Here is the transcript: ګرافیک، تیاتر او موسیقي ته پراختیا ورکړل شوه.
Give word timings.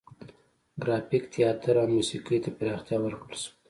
ګرافیک، 0.81 1.23
تیاتر 1.33 1.75
او 1.81 1.85
موسیقي 1.95 2.37
ته 2.43 2.49
پراختیا 2.57 2.97
ورکړل 3.01 3.35
شوه. 3.41 3.51